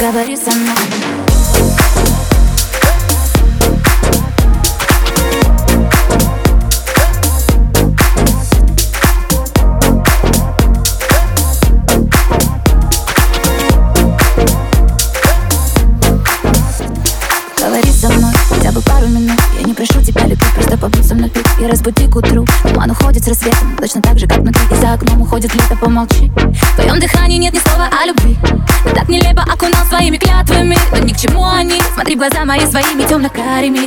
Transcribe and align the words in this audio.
Поговори 0.00 0.34
со 0.34 0.50
мной. 0.52 0.74
Говори 17.58 17.92
со 17.92 18.08
мной 18.08 18.32
хотя 18.48 18.72
бы 18.72 18.80
пару 18.80 19.06
минут. 19.08 19.38
Я 19.58 19.66
не 19.66 19.74
прошу 19.74 20.00
тебя 20.02 20.26
побудь 20.80 21.06
со 21.06 21.14
мной 21.14 21.28
тут 21.28 21.46
И 21.60 21.66
разбуди 21.66 22.06
к 22.08 22.16
утру. 22.16 22.46
Туман 22.62 22.90
уходит 22.90 23.22
с 23.24 23.28
рассветом 23.28 23.76
Точно 23.76 24.00
так 24.00 24.18
же, 24.18 24.26
как 24.26 24.38
внутри. 24.38 24.62
И 24.70 24.74
за 24.80 24.94
окном 24.94 25.22
уходит 25.22 25.54
лето, 25.54 25.76
помолчи. 25.76 26.30
В 26.30 26.74
твоем 26.76 26.98
дыхании 26.98 27.38
нет 27.38 27.52
ни 27.52 27.58
слова 27.58 27.88
о 28.00 28.06
любви. 28.06 28.36
Ты 28.84 28.90
так 28.90 29.08
нелепо 29.08 29.42
окунал 29.42 29.84
своими 29.86 30.16
клятвами 30.16 30.76
Но 30.92 30.98
ни 30.98 31.12
к 31.12 31.16
чему 31.16 31.44
они. 31.46 31.80
Смотри 31.94 32.16
в 32.16 32.18
глаза 32.18 32.44
мои 32.44 32.66
своими 32.66 33.02
темно-карими 33.02 33.80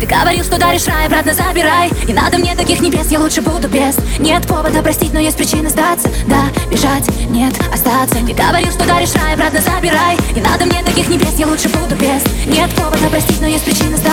Ты 0.00 0.06
говорил, 0.06 0.44
что 0.44 0.58
даришь 0.58 0.86
рай, 0.86 1.06
обратно 1.06 1.32
забирай. 1.32 1.90
Не 2.06 2.12
надо 2.12 2.38
мне 2.38 2.54
таких 2.56 2.80
небес, 2.80 3.10
я 3.10 3.20
лучше 3.20 3.40
буду 3.40 3.68
без. 3.68 3.96
Нет 4.18 4.46
повода 4.46 4.82
простить, 4.82 5.12
но 5.12 5.20
есть 5.20 5.36
причины 5.36 5.70
сдаться. 5.70 6.08
Да, 6.26 6.44
бежать, 6.70 7.08
нет, 7.30 7.54
остаться. 7.72 8.16
Ты 8.16 8.32
говорил, 8.32 8.70
что 8.72 8.86
даришь 8.86 9.14
рай, 9.14 9.34
обратно 9.34 9.60
забирай. 9.60 10.16
Не 10.34 10.40
надо 10.40 10.66
мне 10.66 10.82
таких 10.82 11.08
небес, 11.08 11.34
я 11.38 11.46
лучше 11.46 11.68
буду 11.68 11.94
без. 11.94 12.22
Нет 12.46 12.70
повода 12.74 13.06
простить, 13.08 13.40
но 13.40 13.46
есть 13.46 13.64
причины 13.64 13.96
сдаться 13.96 14.05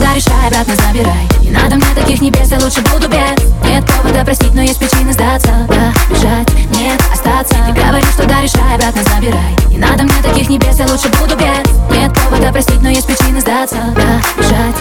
даришь 0.00 0.26
рай, 0.26 0.48
обратно 0.48 0.74
забирай. 0.76 1.28
Не 1.42 1.50
надо 1.50 1.76
мне 1.76 1.94
таких 1.94 2.20
небес, 2.20 2.50
я 2.50 2.58
лучше 2.58 2.80
буду 2.82 3.08
без 3.08 3.44
Нет 3.64 3.84
повода 3.86 4.24
простить, 4.24 4.54
но 4.54 4.62
есть 4.62 4.78
причины 4.78 5.12
сдаться. 5.12 5.50
Да, 5.68 5.92
бежать, 6.10 6.48
нет, 6.76 7.00
остаться. 7.12 7.54
Ты 7.66 7.80
говоришь, 7.80 8.10
что 8.14 8.26
даришь 8.26 8.54
рай, 8.54 8.74
обратно 8.74 9.02
забирай. 9.02 9.56
Не 9.68 9.78
надо 9.78 10.04
мне 10.04 10.22
таких 10.22 10.48
небес, 10.48 10.78
я 10.78 10.86
лучше 10.86 11.08
буду 11.20 11.36
без 11.36 11.96
Нет 11.96 12.12
повода 12.14 12.52
простить, 12.52 12.82
но 12.82 12.88
есть 12.88 13.06
причины 13.06 13.40
сдаться. 13.40 13.76
Да, 13.94 14.20
бежать, 14.38 14.76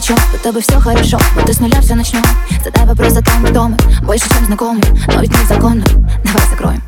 чем 0.00 0.16
Будто 0.32 0.52
бы 0.52 0.60
все 0.60 0.78
хорошо, 0.80 1.18
будто 1.34 1.52
с 1.52 1.60
нуля 1.60 1.80
все 1.80 1.94
начнем 1.94 2.22
Задай 2.64 2.86
вопрос 2.86 3.16
о 3.16 3.22
том, 3.22 3.44
кто 3.44 3.68
мы 3.68 3.76
Больше, 4.02 4.28
чем 4.28 4.44
знакомы, 4.46 4.80
но 5.08 5.20
ведь 5.20 5.32
незаконно. 5.42 5.84
Давай 6.24 6.48
закроем. 6.50 6.82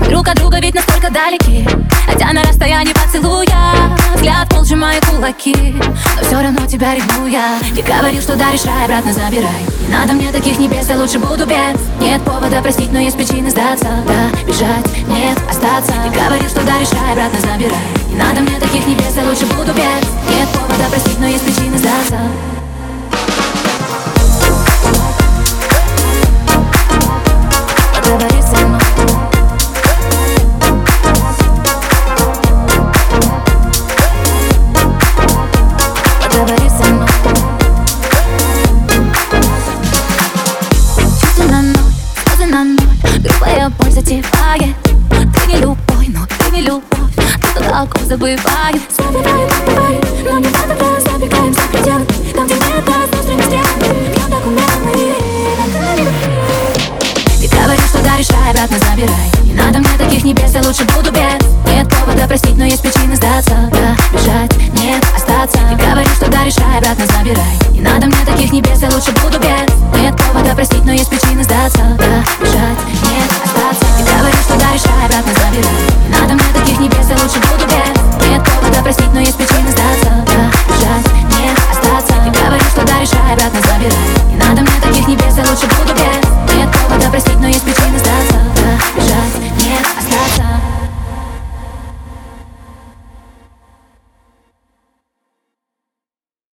Мы 0.00 0.06
друг 0.08 0.28
от 0.28 0.36
друга 0.36 0.58
ведь 0.60 0.74
настолько 0.74 1.10
далеки. 1.10 1.66
Хотя 2.06 2.32
на 2.32 2.42
расстоянии 2.42 2.92
поцелуя 2.92 3.96
Взгляд 4.14 4.48
пол 4.48 4.64
сжимая 4.64 5.00
кулаки. 5.00 5.74
Но 6.16 6.22
все 6.22 6.40
равно 6.40 6.66
тебя 6.66 6.94
ревную 6.94 7.30
я 7.30 7.58
Ты 7.74 7.82
говорил, 7.82 8.20
что 8.20 8.36
даришь 8.36 8.64
рай, 8.64 8.84
обратно 8.84 9.12
забирай. 9.12 9.62
Не 9.86 9.92
надо 9.92 10.12
мне 10.12 10.30
таких 10.32 10.58
небес, 10.58 10.88
я 10.88 10.96
лучше 10.96 11.18
буду 11.18 11.46
без. 11.46 11.78
Нет 12.00 12.22
повода 12.22 12.62
простить, 12.62 12.92
но 12.92 12.98
есть 12.98 13.16
причины 13.16 13.50
сдаться. 13.50 13.88
Да, 14.06 14.30
бежать, 14.46 14.86
нет, 15.08 15.38
остаться. 15.50 15.92
Ты 15.92 16.18
говорил, 16.18 16.48
что 16.48 16.64
даришь 16.64 16.92
рай, 16.92 17.12
обратно 17.12 17.40
забирай. 17.40 18.02
Не 18.08 18.16
надо 18.16 18.40
мне 18.40 18.58
таких 18.60 18.86
небес, 18.86 19.16
я 19.16 19.24
лучше 19.24 19.46
буду 19.46 19.72
без. 19.72 20.04
Нет 20.30 20.48
повода 20.50 20.84
простить, 20.90 21.01
Поговори 36.42 36.68
со 36.70 36.84
мной 36.90 37.08
Чувства 41.20 41.44
на 41.44 41.62
ноль, 41.62 41.76
слезы 42.26 42.46
на 42.50 42.64
ноль 42.64 42.78
Грубая 43.20 43.70
Ты 43.78 45.46
не 45.46 45.58
любой, 45.58 46.08
но 46.08 46.26
ты 46.26 46.50
не 46.50 46.62
любовь 46.62 46.82
Ты 47.14 47.60
то 47.60 47.70
толком 47.70 48.04
забывает 48.08 48.82
Забивает, 48.90 49.52
забивает, 49.52 50.04
но 50.24 50.38
не 50.40 50.48
надо 50.48 50.74
раз 50.80 51.04
Забегаем 51.04 51.54
за 51.54 51.60
пределы 51.60 52.06
Там, 52.34 52.46
где 52.46 52.54
нет 52.54 52.88
нас, 52.88 53.08
внутренних 53.12 53.44
стен 53.44 53.64
Пьем 54.12 54.28
документы 54.28 55.14
Ты 57.40 57.56
говоришь, 57.56 57.84
что 57.84 58.02
даришь 58.02 58.30
рай, 58.30 58.50
обратно 58.50 58.78
забирай. 58.80 59.30
Не 59.44 59.54
надо 59.54 59.78
мне 59.78 59.96
таких 59.96 60.24
небес, 60.24 60.52
я 60.54 60.62
лучше 60.62 60.82
буду 60.86 61.12
без. 61.12 61.72
Нет 61.72 61.88
повода 61.88 62.26
простить, 62.26 62.56
но 62.56 62.64
есть 62.64 62.82
причины 62.82 63.14
сдаться 63.14 63.71
остаться 65.42 65.76
Ты 65.76 65.84
говоришь, 65.84 66.12
что 66.16 66.30
даришь 66.30 66.56
рай, 66.58 66.78
обратно 66.78 67.06
забирай. 67.06 67.58
Не 67.70 67.80
надо 67.80 68.06
мне 68.06 68.24
таких 68.24 68.52
небес, 68.52 68.80
я 68.80 68.88
лучше 68.90 69.12
буду 69.22 69.38